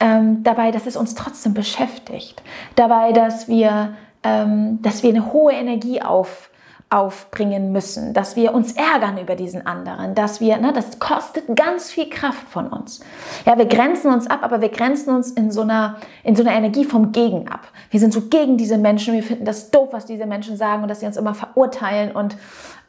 ähm, 0.00 0.42
dabei, 0.42 0.72
dass 0.72 0.86
es 0.86 0.96
uns 0.96 1.14
trotzdem 1.14 1.54
beschäftigt, 1.54 2.42
dabei, 2.74 3.12
dass 3.12 3.48
wir, 3.48 3.94
ähm, 4.24 4.80
dass 4.82 5.02
wir 5.02 5.10
eine 5.10 5.32
hohe 5.32 5.52
Energie 5.52 6.02
auf, 6.02 6.50
aufbringen 6.92 7.72
müssen, 7.72 8.12
dass 8.12 8.36
wir 8.36 8.52
uns 8.52 8.72
ärgern 8.72 9.16
über 9.16 9.34
diesen 9.34 9.66
anderen, 9.66 10.14
dass 10.14 10.40
wir, 10.40 10.58
ne, 10.58 10.72
das 10.74 10.98
kostet 10.98 11.56
ganz 11.56 11.90
viel 11.90 12.10
Kraft 12.10 12.46
von 12.48 12.66
uns. 12.66 13.00
Ja, 13.46 13.56
wir 13.56 13.64
grenzen 13.64 14.12
uns 14.12 14.26
ab, 14.26 14.40
aber 14.42 14.60
wir 14.60 14.68
grenzen 14.68 15.14
uns 15.14 15.30
in 15.30 15.50
so 15.50 15.62
einer, 15.62 15.96
in 16.22 16.36
so 16.36 16.42
einer 16.42 16.52
Energie 16.52 16.84
vom 16.84 17.10
Gegen 17.12 17.48
ab. 17.48 17.66
Wir 17.90 17.98
sind 17.98 18.12
so 18.12 18.22
gegen 18.28 18.58
diese 18.58 18.76
Menschen, 18.76 19.14
wir 19.14 19.22
finden 19.22 19.46
das 19.46 19.70
doof, 19.70 19.88
was 19.92 20.04
diese 20.04 20.26
Menschen 20.26 20.58
sagen 20.58 20.82
und 20.82 20.88
dass 20.88 21.00
sie 21.00 21.06
uns 21.06 21.16
immer 21.16 21.34
verurteilen 21.34 22.12
und 22.12 22.36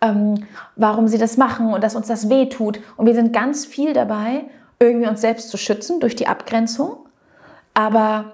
ähm, 0.02 0.46
warum 0.76 1.08
sie 1.08 1.18
das 1.18 1.38
machen 1.38 1.74
und 1.74 1.82
dass 1.82 1.96
uns 1.96 2.08
das 2.08 2.30
weh 2.30 2.48
tut. 2.48 2.82
Und 2.98 3.06
wir 3.06 3.16
sind 3.16 3.32
ganz 3.32 3.66
viel 3.66 3.94
dabei, 3.94 4.44
irgendwie 4.80 5.08
uns 5.08 5.22
selbst 5.22 5.50
zu 5.50 5.58
schützen 5.58 6.02
durch 6.02 6.18
die 6.18 6.28
Abgrenzung, 6.28 6.98
aber 7.74 8.34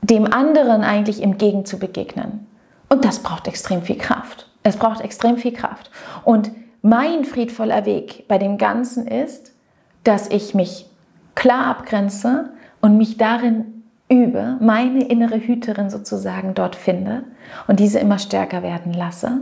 dem 0.00 0.32
anderen 0.32 0.84
eigentlich 0.84 1.20
im 1.20 1.38
Gegen 1.38 1.64
zu 1.64 1.80
begegnen. 1.80 2.46
Und 2.92 3.06
das 3.06 3.20
braucht 3.20 3.48
extrem 3.48 3.80
viel 3.80 3.96
Kraft. 3.96 4.50
Es 4.62 4.76
braucht 4.76 5.00
extrem 5.00 5.38
viel 5.38 5.54
Kraft. 5.54 5.90
Und 6.24 6.50
mein 6.82 7.24
friedvoller 7.24 7.86
Weg 7.86 8.28
bei 8.28 8.36
dem 8.36 8.58
Ganzen 8.58 9.06
ist, 9.06 9.54
dass 10.04 10.28
ich 10.28 10.52
mich 10.52 10.84
klar 11.34 11.68
abgrenze 11.68 12.50
und 12.82 12.98
mich 12.98 13.16
darin 13.16 13.84
übe, 14.10 14.58
meine 14.60 15.04
innere 15.04 15.38
Hüterin 15.38 15.88
sozusagen 15.88 16.52
dort 16.52 16.76
finde 16.76 17.22
und 17.66 17.80
diese 17.80 17.98
immer 17.98 18.18
stärker 18.18 18.62
werden 18.62 18.92
lasse. 18.92 19.38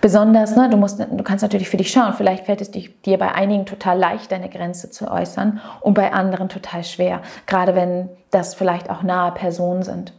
Besonders, 0.00 0.56
ne, 0.56 0.68
du, 0.68 0.76
musst, 0.76 0.98
du 0.98 1.22
kannst 1.22 1.42
natürlich 1.42 1.68
für 1.68 1.76
dich 1.76 1.92
schauen, 1.92 2.12
vielleicht 2.12 2.46
fällt 2.46 2.60
es 2.60 2.72
dir 2.72 3.18
bei 3.18 3.30
einigen 3.30 3.66
total 3.66 3.96
leicht, 3.96 4.32
deine 4.32 4.48
Grenze 4.48 4.90
zu 4.90 5.08
äußern 5.08 5.60
und 5.80 5.94
bei 5.94 6.12
anderen 6.12 6.48
total 6.48 6.82
schwer, 6.82 7.22
gerade 7.46 7.76
wenn 7.76 8.08
das 8.32 8.56
vielleicht 8.56 8.90
auch 8.90 9.04
nahe 9.04 9.30
Personen 9.30 9.84
sind. 9.84 10.12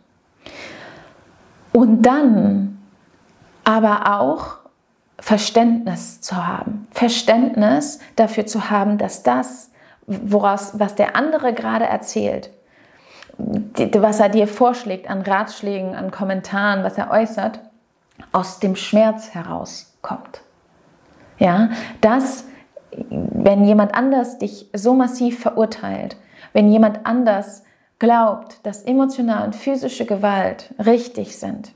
Und 1.71 2.01
dann 2.03 2.77
aber 3.63 4.19
auch 4.19 4.57
Verständnis 5.19 6.21
zu 6.21 6.47
haben. 6.47 6.87
Verständnis 6.91 7.99
dafür 8.15 8.45
zu 8.45 8.69
haben, 8.69 8.97
dass 8.97 9.23
das, 9.23 9.71
woraus, 10.07 10.79
was 10.79 10.95
der 10.95 11.15
andere 11.15 11.53
gerade 11.53 11.85
erzählt, 11.85 12.49
was 13.37 14.19
er 14.19 14.29
dir 14.29 14.47
vorschlägt 14.47 15.09
an 15.09 15.21
Ratschlägen, 15.21 15.95
an 15.95 16.11
Kommentaren, 16.11 16.83
was 16.83 16.97
er 16.97 17.11
äußert, 17.11 17.59
aus 18.31 18.59
dem 18.59 18.75
Schmerz 18.75 19.29
herauskommt. 19.33 20.41
Ja, 21.37 21.69
dass, 22.01 22.45
wenn 22.91 23.63
jemand 23.63 23.95
anders 23.95 24.39
dich 24.39 24.69
so 24.73 24.93
massiv 24.93 25.39
verurteilt, 25.39 26.17
wenn 26.51 26.69
jemand 26.69 27.05
anders 27.05 27.63
glaubt, 27.99 28.59
dass 28.63 28.83
emotionale 28.83 29.45
und 29.45 29.55
physische 29.55 30.05
Gewalt 30.05 30.73
richtig 30.83 31.37
sind 31.37 31.73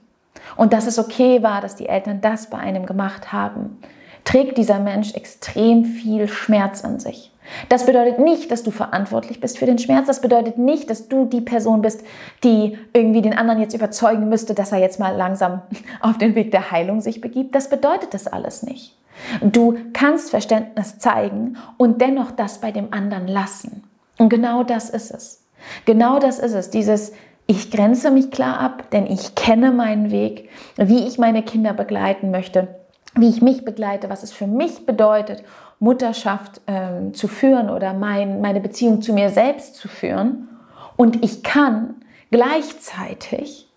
und 0.55 0.73
dass 0.73 0.87
es 0.87 0.99
okay 0.99 1.43
war, 1.43 1.61
dass 1.61 1.75
die 1.75 1.87
Eltern 1.87 2.21
das 2.21 2.49
bei 2.49 2.57
einem 2.57 2.85
gemacht 2.85 3.31
haben, 3.31 3.77
trägt 4.23 4.57
dieser 4.57 4.79
Mensch 4.79 5.13
extrem 5.13 5.85
viel 5.85 6.27
Schmerz 6.27 6.81
in 6.81 6.99
sich. 6.99 7.31
Das 7.67 7.85
bedeutet 7.85 8.19
nicht, 8.19 8.51
dass 8.51 8.63
du 8.63 8.71
verantwortlich 8.71 9.41
bist 9.41 9.57
für 9.57 9.65
den 9.65 9.77
Schmerz. 9.77 10.07
Das 10.07 10.21
bedeutet 10.21 10.57
nicht, 10.57 10.89
dass 10.89 11.09
du 11.09 11.25
die 11.25 11.41
Person 11.41 11.81
bist, 11.81 12.03
die 12.43 12.77
irgendwie 12.93 13.21
den 13.21 13.37
anderen 13.37 13.59
jetzt 13.59 13.73
überzeugen 13.73 14.29
müsste, 14.29 14.53
dass 14.53 14.71
er 14.71 14.79
jetzt 14.79 14.99
mal 14.99 15.15
langsam 15.15 15.61
auf 15.99 16.17
den 16.17 16.35
Weg 16.35 16.51
der 16.51 16.71
Heilung 16.71 17.01
sich 17.01 17.19
begibt. 17.19 17.53
Das 17.53 17.69
bedeutet 17.69 18.13
das 18.13 18.27
alles 18.27 18.63
nicht. 18.63 18.97
Du 19.41 19.77
kannst 19.93 20.29
Verständnis 20.29 20.97
zeigen 20.99 21.57
und 21.77 22.01
dennoch 22.01 22.31
das 22.31 22.59
bei 22.59 22.71
dem 22.71 22.93
anderen 22.93 23.27
lassen. 23.27 23.83
Und 24.17 24.29
genau 24.29 24.63
das 24.63 24.89
ist 24.89 25.11
es. 25.11 25.42
Genau 25.85 26.19
das 26.19 26.39
ist 26.39 26.53
es, 26.53 26.69
dieses 26.69 27.13
ich 27.45 27.71
grenze 27.71 28.09
mich 28.09 28.31
klar 28.31 28.59
ab, 28.59 28.89
denn 28.91 29.05
ich 29.05 29.35
kenne 29.35 29.71
meinen 29.71 30.11
Weg, 30.11 30.49
wie 30.77 31.05
ich 31.05 31.17
meine 31.17 31.43
Kinder 31.43 31.73
begleiten 31.73 32.31
möchte, 32.31 32.79
wie 33.15 33.29
ich 33.29 33.41
mich 33.41 33.65
begleite, 33.65 34.09
was 34.09 34.23
es 34.23 34.31
für 34.31 34.47
mich 34.47 34.85
bedeutet, 34.85 35.43
Mutterschaft 35.79 36.61
ähm, 36.67 37.13
zu 37.13 37.27
führen 37.27 37.69
oder 37.69 37.93
mein, 37.93 38.39
meine 38.39 38.61
Beziehung 38.61 39.01
zu 39.01 39.13
mir 39.13 39.29
selbst 39.29 39.75
zu 39.75 39.89
führen. 39.89 40.47
Und 40.95 41.23
ich 41.23 41.43
kann 41.43 41.95
gleichzeitig 42.31 43.69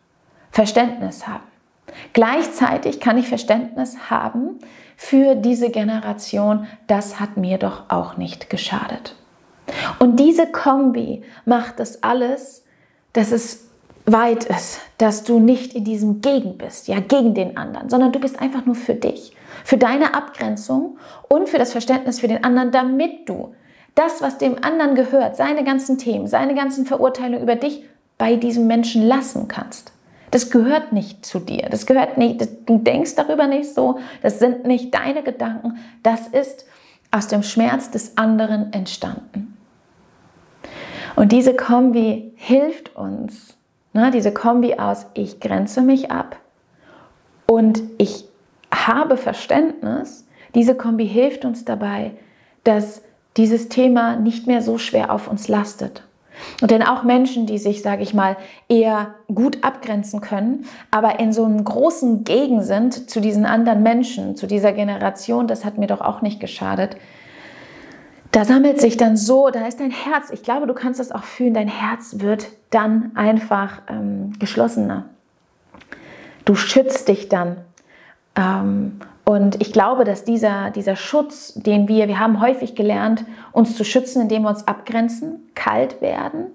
Verständnis 0.53 1.27
haben. 1.27 1.43
Gleichzeitig 2.13 3.01
kann 3.01 3.19
ich 3.19 3.29
Verständnis 3.29 4.11
haben 4.11 4.61
für 4.97 5.35
diese 5.35 5.71
Generation, 5.71 6.67
das 6.87 7.21
hat 7.21 7.37
mir 7.37 7.59
doch 7.59 7.91
auch 7.91 8.17
nicht 8.17 8.49
geschadet. 8.49 9.17
Und 9.99 10.21
diese 10.21 10.47
Kombi 10.47 11.23
macht 11.45 11.81
das 11.81 12.03
alles, 12.03 12.65
dass 13.13 13.33
es 13.33 13.67
weit 14.05 14.45
ist, 14.45 14.81
dass 14.99 15.25
du 15.25 15.41
nicht 15.41 15.75
in 15.75 15.85
diesem 15.85 16.21
Gegen 16.21 16.57
bist, 16.57 16.87
ja, 16.89 17.01
gegen 17.01 17.35
den 17.35 17.57
anderen, 17.57 17.89
sondern 17.89 18.13
du 18.13 18.21
bist 18.21 18.41
einfach 18.41 18.65
nur 18.65 18.77
für 18.77 18.95
dich, 18.95 19.35
für 19.65 19.79
deine 19.79 20.15
Abgrenzung 20.15 20.99
und 21.29 21.49
für 21.49 21.59
das 21.59 21.73
Verständnis 21.73 22.21
für 22.21 22.29
den 22.29 22.45
anderen, 22.45 22.71
damit 22.71 23.29
du 23.29 23.55
das, 23.97 24.23
was 24.23 24.39
dem 24.39 24.63
anderen 24.63 24.95
gehört, 24.95 25.37
seine 25.37 25.65
ganzen 25.65 25.99
Themen, 25.99 26.29
seine 26.29 26.55
ganzen 26.55 26.87
Verurteilungen 26.87 27.43
über 27.43 27.57
dich 27.57 27.85
bei 28.19 28.37
diesem 28.37 28.67
Menschen 28.67 29.07
lassen 29.07 29.49
kannst. 29.49 29.93
Das 30.31 30.51
gehört 30.51 30.93
nicht 30.93 31.25
zu 31.25 31.39
dir. 31.39 31.69
Das 31.71 31.87
gehört 31.87 32.19
nicht, 32.19 32.47
du 32.67 32.79
denkst 32.79 33.15
darüber 33.15 33.47
nicht 33.47 33.73
so. 33.73 33.99
Das 34.23 34.39
sind 34.39 34.67
nicht 34.67 34.95
deine 34.95 35.23
Gedanken. 35.23 35.79
Das 36.03 36.29
ist 36.29 36.67
aus 37.11 37.29
dem 37.29 37.43
Schmerz 37.43 37.91
des 37.91 38.17
anderen 38.19 38.73
entstanden. 38.73 39.46
Und 41.17 41.33
diese 41.33 41.57
Kombi 41.57 42.33
hilft 42.37 42.95
uns, 42.95 43.57
ne, 43.95 44.11
diese 44.11 44.33
Kombi 44.33 44.75
aus, 44.75 45.07
ich 45.15 45.41
grenze 45.41 45.81
mich 45.81 46.11
ab 46.11 46.37
und 47.47 47.83
ich 47.99 48.27
habe 48.73 49.17
Verständnis, 49.17 50.29
diese 50.55 50.75
Kombi 50.75 51.09
hilft 51.09 51.47
uns 51.47 51.65
dabei, 51.65 52.13
dass 52.65 53.03
dieses 53.39 53.69
Thema 53.69 54.17
nicht 54.17 54.47
mehr 54.47 54.61
so 54.61 54.77
schwer 54.77 55.11
auf 55.13 55.29
uns 55.29 55.49
lastet. 55.49 56.03
Und 56.61 56.71
denn 56.71 56.83
auch 56.83 57.03
Menschen, 57.03 57.47
die 57.47 57.57
sich, 57.57 57.81
sage 57.81 58.03
ich 58.03 58.13
mal, 58.13 58.37
eher 58.69 59.15
gut 59.35 59.65
abgrenzen 59.65 60.21
können, 60.21 60.67
aber 60.91 61.19
in 61.19 61.33
so 61.33 61.45
einem 61.45 61.65
großen 61.65 62.25
Gegen 62.25 62.63
sind 62.63 63.09
zu 63.09 63.21
diesen 63.21 63.47
anderen 63.47 63.83
Menschen, 63.83 64.37
zu 64.37 64.47
dieser 64.47 64.73
Generation, 64.73 65.47
das 65.47 65.65
hat 65.65 65.79
mir 65.79 65.87
doch 65.87 66.03
auch 66.03 66.21
nicht 66.21 66.41
geschadet, 66.41 66.97
da 68.33 68.45
sammelt 68.45 68.81
sich 68.81 68.97
dann 68.97 69.17
so, 69.17 69.51
da 69.51 69.67
ist 69.67 69.81
dein 69.81 69.91
Herz, 69.91 70.31
ich 70.31 70.43
glaube, 70.43 70.67
du 70.67 70.75
kannst 70.75 71.01
das 71.01 71.13
auch 71.13 71.25
fühlen, 71.25 71.55
dein 71.55 71.69
Herz 71.69 72.17
wird 72.19 72.49
dann 72.71 73.13
einfach 73.15 73.83
ähm, 73.89 74.33
geschlossener. 74.39 75.07
Du 76.45 76.55
schützt 76.55 77.09
dich 77.09 77.29
dann. 77.29 77.57
Ähm, 78.37 79.01
und 79.25 79.61
ich 79.61 79.73
glaube, 79.73 80.05
dass 80.05 80.25
dieser, 80.25 80.71
dieser 80.71 80.95
Schutz, 80.95 81.55
den 81.55 81.89
wir, 81.89 82.07
wir 82.07 82.21
haben 82.21 82.41
häufig 82.41 82.77
gelernt, 82.77 83.25
uns 83.51 83.77
zu 83.77 83.85
schützen, 83.85 84.23
indem 84.23 84.43
wir 84.43 84.51
uns 84.51 84.69
abgrenzen, 84.69 85.51
kalt 85.55 86.01
werden, 86.01 86.53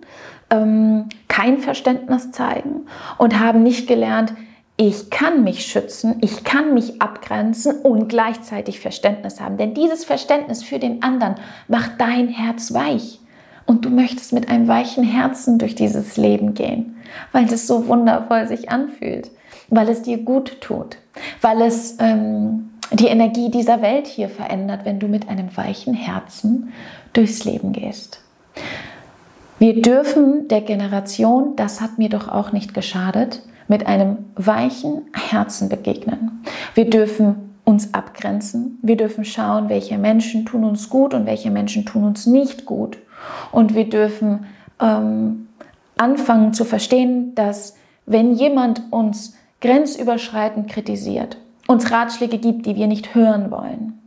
ähm, 0.50 1.10
kein 1.28 1.58
Verständnis 1.58 2.32
zeigen 2.32 2.86
und 3.18 3.40
haben 3.40 3.64
nicht 3.64 3.88
gelernt, 3.88 4.34
ich 4.84 5.12
kann 5.12 5.44
mich 5.44 5.68
schützen, 5.68 6.16
ich 6.22 6.44
kann 6.44 6.74
mich 6.74 7.04
abgrenzen 7.04 7.82
und 7.82 8.08
gleichzeitig 8.08 8.80
Verständnis 8.80 9.40
haben. 9.40 9.58
Denn 9.58 9.76
dieses 9.76 10.04
Verständnis 10.06 10.64
für 10.64 10.80
den 10.80 11.04
anderen 11.04 11.36
macht 11.68 11.92
dein 12.00 12.30
Herz 12.30 12.74
weich. 12.74 13.20
Und 13.68 13.86
du 13.86 13.92
möchtest 13.92 14.34
mit 14.34 14.50
einem 14.50 14.68
weichen 14.68 15.04
Herzen 15.04 15.60
durch 15.60 15.76
dieses 15.76 16.18
Leben 16.18 16.56
gehen, 16.56 16.96
weil 17.32 17.46
es 17.46 17.68
so 17.68 17.88
wundervoll 17.88 18.48
sich 18.48 18.72
anfühlt, 18.72 19.30
weil 19.70 19.88
es 19.88 20.02
dir 20.02 20.18
gut 20.18 20.60
tut, 20.62 20.98
weil 21.42 21.62
es 21.62 21.98
ähm, 22.00 22.72
die 22.92 23.06
Energie 23.06 23.52
dieser 23.52 23.84
Welt 23.84 24.08
hier 24.08 24.30
verändert, 24.30 24.84
wenn 24.84 25.00
du 25.00 25.08
mit 25.08 25.30
einem 25.30 25.56
weichen 25.56 25.94
Herzen 25.94 26.74
durchs 27.14 27.46
Leben 27.46 27.72
gehst. 27.72 28.24
Wir 29.60 29.80
dürfen 29.80 30.48
der 30.48 30.62
Generation, 30.62 31.56
das 31.56 31.82
hat 31.82 32.00
mir 32.00 32.10
doch 32.10 32.28
auch 32.28 32.52
nicht 32.52 32.74
geschadet, 32.74 33.44
mit 33.72 33.88
einem 33.88 34.18
weichen 34.36 35.04
Herzen 35.14 35.70
begegnen. 35.70 36.44
Wir 36.74 36.90
dürfen 36.90 37.56
uns 37.64 37.94
abgrenzen. 37.94 38.78
Wir 38.82 38.98
dürfen 38.98 39.24
schauen, 39.24 39.70
welche 39.70 39.98
Menschen 39.98 40.46
tun 40.46 40.66
uns 40.66 40.90
gut 40.90 41.14
und 41.14 41.26
welche 41.26 41.52
Menschen 41.52 41.86
tun 41.86 42.04
uns 42.04 42.26
nicht 42.28 42.66
gut. 42.66 42.98
Und 43.54 43.74
wir 43.74 43.90
dürfen 43.90 44.46
ähm, 44.82 45.48
anfangen 45.98 46.54
zu 46.54 46.66
verstehen, 46.66 47.34
dass 47.36 47.78
wenn 48.06 48.34
jemand 48.34 48.82
uns 48.92 49.38
grenzüberschreitend 49.62 50.70
kritisiert, 50.70 51.38
uns 51.66 51.92
Ratschläge 51.92 52.40
gibt, 52.40 52.66
die 52.66 52.76
wir 52.76 52.88
nicht 52.88 53.16
hören 53.16 53.52
wollen, 53.52 54.02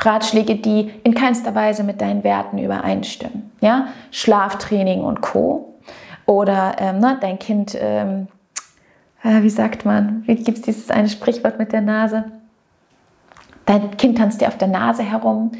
Ratschläge, 0.00 0.56
die 0.56 0.90
in 1.04 1.14
keinster 1.14 1.54
Weise 1.54 1.84
mit 1.84 2.02
deinen 2.02 2.22
Werten 2.22 2.58
übereinstimmen. 2.58 3.50
Ja? 3.62 3.86
Schlaftraining 4.10 5.00
und 5.00 5.22
Co. 5.22 5.74
Oder 6.26 6.76
ähm, 6.78 6.98
ne, 6.98 7.16
dein 7.18 7.38
Kind, 7.38 7.74
ähm, 7.80 8.28
äh, 9.22 9.42
wie 9.42 9.50
sagt 9.50 9.84
man, 9.84 10.22
wie 10.26 10.36
gibt 10.36 10.58
es 10.58 10.62
dieses 10.62 10.90
eine 10.90 11.08
Sprichwort 11.08 11.58
mit 11.58 11.72
der 11.72 11.80
Nase? 11.80 12.24
Dein 13.66 13.96
Kind 13.96 14.18
tanzt 14.18 14.40
dir 14.40 14.48
auf 14.48 14.58
der 14.58 14.68
Nase 14.68 15.02
herum. 15.02 15.52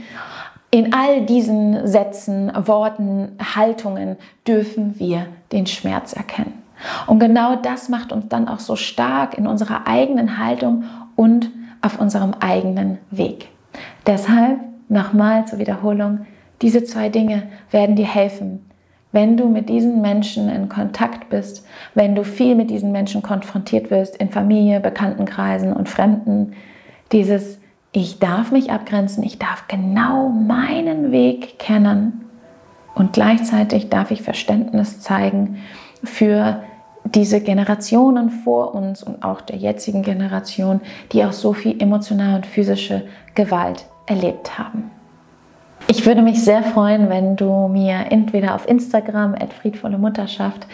In 0.70 0.94
all 0.94 1.24
diesen 1.24 1.86
Sätzen, 1.86 2.52
Worten, 2.66 3.36
Haltungen 3.54 4.16
dürfen 4.46 4.98
wir 4.98 5.26
den 5.52 5.66
Schmerz 5.66 6.12
erkennen. 6.12 6.62
Und 7.06 7.18
genau 7.18 7.56
das 7.56 7.88
macht 7.88 8.12
uns 8.12 8.28
dann 8.28 8.48
auch 8.48 8.60
so 8.60 8.76
stark 8.76 9.36
in 9.36 9.46
unserer 9.46 9.86
eigenen 9.86 10.38
Haltung 10.38 10.84
und 11.16 11.50
auf 11.80 12.00
unserem 12.00 12.34
eigenen 12.40 12.98
Weg. 13.10 13.48
Deshalb 14.06 14.60
nochmal 14.88 15.46
zur 15.46 15.58
Wiederholung, 15.58 16.26
diese 16.62 16.84
zwei 16.84 17.08
Dinge 17.08 17.44
werden 17.70 17.96
dir 17.96 18.06
helfen, 18.06 18.67
wenn 19.12 19.36
du 19.36 19.48
mit 19.48 19.68
diesen 19.68 20.00
Menschen 20.00 20.48
in 20.48 20.68
Kontakt 20.68 21.30
bist, 21.30 21.66
wenn 21.94 22.14
du 22.14 22.24
viel 22.24 22.54
mit 22.54 22.70
diesen 22.70 22.92
Menschen 22.92 23.22
konfrontiert 23.22 23.90
wirst, 23.90 24.16
in 24.16 24.30
Familie, 24.30 24.80
Bekanntenkreisen 24.80 25.72
und 25.72 25.88
Fremden, 25.88 26.52
dieses 27.12 27.58
ich 27.92 28.18
darf 28.18 28.52
mich 28.52 28.70
abgrenzen, 28.70 29.24
ich 29.24 29.38
darf 29.38 29.66
genau 29.66 30.28
meinen 30.28 31.10
Weg 31.10 31.58
kennen 31.58 32.26
und 32.94 33.14
gleichzeitig 33.14 33.88
darf 33.88 34.10
ich 34.10 34.22
Verständnis 34.22 35.00
zeigen 35.00 35.58
für 36.04 36.62
diese 37.04 37.40
Generationen 37.40 38.30
vor 38.30 38.74
uns 38.74 39.02
und 39.02 39.22
auch 39.22 39.40
der 39.40 39.56
jetzigen 39.56 40.02
Generation, 40.02 40.80
die 41.12 41.24
auch 41.24 41.32
so 41.32 41.54
viel 41.54 41.80
emotionale 41.80 42.36
und 42.36 42.46
physische 42.46 43.04
Gewalt 43.34 43.86
erlebt 44.06 44.58
haben. 44.58 44.90
Ich 45.90 46.04
würde 46.04 46.20
mich 46.20 46.44
sehr 46.44 46.62
freuen, 46.62 47.08
wenn 47.08 47.36
du 47.36 47.66
mir 47.66 48.04
entweder 48.10 48.54
auf 48.54 48.68
Instagram 48.68 49.34
friedvolle 49.62 49.96
Mutterschaft 49.96 50.66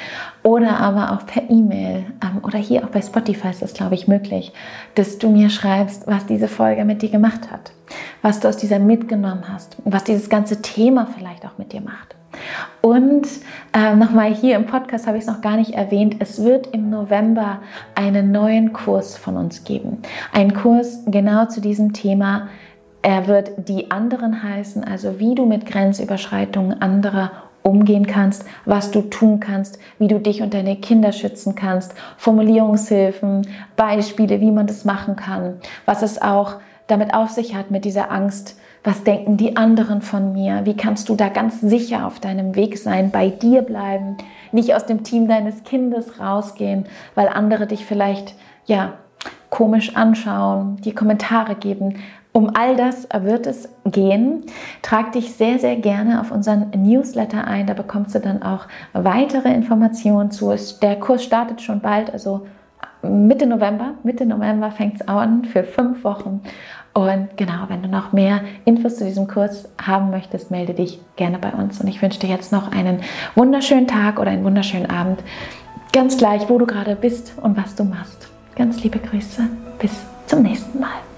oder 0.43 0.81
aber 0.81 1.13
auch 1.13 1.25
per 1.25 1.49
E-Mail 1.49 2.05
ähm, 2.21 2.41
oder 2.43 2.59
hier 2.59 2.83
auch 2.83 2.89
bei 2.89 3.01
Spotify 3.01 3.51
ist 3.51 3.63
das, 3.63 3.75
glaube 3.75 3.95
ich, 3.95 4.09
möglich, 4.09 4.53
dass 4.97 5.19
du 5.19 5.31
mir 5.31 5.51
schreibst, 5.51 6.09
was 6.09 6.27
diese 6.27 6.49
Folge 6.49 6.85
mit 6.85 7.01
dir 7.01 7.11
gemacht 7.11 7.53
hat, 7.53 7.71
was 8.23 8.41
du 8.41 8.49
aus 8.49 8.57
dieser 8.57 8.81
mitgenommen 8.81 9.45
hast 9.49 9.77
was 9.85 10.03
dieses 10.03 10.29
ganze 10.29 10.63
Thema 10.63 11.07
vielleicht 11.07 11.47
auch 11.47 11.59
mit 11.59 11.73
dir 11.73 11.81
macht. 11.81 12.17
Und 12.81 13.29
äh, 13.73 13.95
nochmal 13.95 14.35
hier 14.35 14.57
im 14.57 14.67
Podcast 14.67 15.07
habe 15.07 15.17
ich 15.17 15.23
es 15.23 15.31
noch 15.31 15.43
gar 15.43 15.57
nicht 15.57 15.75
erwähnt. 15.75 16.17
Es 16.19 16.43
wird 16.43 16.67
im 16.73 16.91
November 16.91 17.61
einen 17.95 18.33
neuen 18.33 18.73
Kurs 18.73 19.17
von 19.17 19.37
uns 19.37 19.63
geben. 19.63 19.99
Ein 20.33 20.55
Kurs 20.55 21.05
genau 21.07 21.47
zu 21.47 21.61
diesem 21.61 21.93
Thema 21.93 22.49
er 23.05 23.27
wird 23.27 23.53
die 23.69 23.91
anderen 23.91 24.43
heißen, 24.43 24.83
also 24.83 25.21
wie 25.21 25.35
du 25.35 25.45
mit 25.45 25.67
Grenzüberschreitungen 25.67 26.81
anderer 26.81 27.33
umgehen 27.63 28.07
kannst, 28.07 28.47
was 28.65 28.91
du 28.91 29.03
tun 29.03 29.41
kannst, 29.41 29.79
wie 29.99 30.09
du 30.09 30.19
dich 30.19 30.41
und 30.41 30.55
deine 30.55 30.77
Kinder 30.77 31.13
schützen 31.13 31.55
kannst, 31.55 31.95
Formulierungshilfen, 32.17 33.47
Beispiele, 33.77 34.41
wie 34.41 34.51
man 34.51 34.67
das 34.67 34.87
machen 34.87 35.17
kann, 35.17 35.59
was 35.85 36.01
es 36.01 36.21
auch 36.21 36.57
damit 36.87 37.13
auf 37.13 37.29
sich 37.29 37.55
hat 37.55 37.71
mit 37.71 37.85
dieser 37.85 38.11
Angst, 38.11 38.59
was 38.83 39.05
denken 39.05 39.37
die 39.37 39.57
anderen 39.57 40.01
von 40.01 40.33
mir, 40.33 40.63
wie 40.65 40.77
kannst 40.77 41.11
du 41.11 41.15
da 41.15 41.29
ganz 41.29 41.61
sicher 41.61 42.07
auf 42.07 42.21
deinem 42.21 42.55
Weg 42.55 42.79
sein, 42.79 43.11
bei 43.11 43.29
dir 43.29 43.61
bleiben, 43.61 44.17
nicht 44.51 44.75
aus 44.75 44.87
dem 44.87 45.05
Team 45.05 45.29
deines 45.29 45.63
Kindes 45.65 46.21
rausgehen, 46.21 46.87
weil 47.15 47.29
andere 47.29 47.67
dich 47.67 47.85
vielleicht 47.85 48.35
ja 48.65 48.95
komisch 49.51 49.95
anschauen, 49.95 50.79
die 50.85 50.95
Kommentare 50.95 51.55
geben, 51.55 51.97
um 52.35 52.51
all 52.53 52.75
das 52.77 53.07
wird 53.21 53.47
es 53.47 53.69
gehen. 53.85 54.43
Trag 54.83 55.13
dich 55.13 55.33
sehr, 55.35 55.61
sehr 55.61 55.77
gerne 55.77 56.21
auf 56.21 56.33
unseren 56.33 56.71
Newsletter 56.77 57.47
ein. 57.47 57.67
Da 57.67 57.75
bekommst 57.75 58.15
du 58.15 58.19
dann 58.19 58.43
auch 58.43 58.67
weitere 58.93 59.55
Informationen 59.55 60.33
zu. 60.33 60.53
Der 60.83 60.97
Kurs 60.97 61.23
startet 61.23 61.63
schon 61.63 61.81
bald, 61.81 62.13
also 62.13 62.45
Mitte 63.03 63.47
November. 63.47 63.93
Mitte 64.03 64.27
November 64.27 64.73
fängt 64.73 64.97
es 64.97 65.09
an 65.09 65.45
für 65.45 65.63
fünf 65.63 66.03
Wochen. 66.03 66.43
Und 66.93 67.37
genau, 67.37 67.67
wenn 67.69 67.83
du 67.83 67.89
noch 67.89 68.13
mehr 68.13 68.41
Infos 68.65 68.97
zu 68.97 69.05
diesem 69.05 69.29
Kurs 69.29 69.69
haben 69.81 70.11
möchtest, 70.11 70.51
melde 70.51 70.75
dich 70.75 71.01
gerne 71.15 71.39
bei 71.39 71.53
uns. 71.53 71.81
Und 71.81 71.87
ich 71.87 72.03
wünsche 72.03 72.19
dir 72.19 72.31
jetzt 72.31 72.51
noch 72.51 72.73
einen 72.73 73.01
wunderschönen 73.37 73.87
Tag 73.87 74.19
oder 74.19 74.31
einen 74.31 74.45
wunderschönen 74.45 74.91
Abend. 74.91 75.23
Ganz 75.93 76.17
gleich, 76.17 76.49
wo 76.49 76.59
du 76.59 76.67
gerade 76.67 76.97
bist 76.97 77.35
und 77.41 77.57
was 77.57 77.77
du 77.77 77.85
machst. 77.85 78.29
Ganz 78.57 78.83
liebe 78.83 78.99
Grüße. 78.99 79.43
Bis 79.79 79.93
zum 80.27 80.43
nächsten 80.43 80.81
Mal. 80.81 81.14